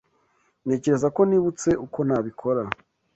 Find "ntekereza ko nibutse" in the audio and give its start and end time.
0.65-1.69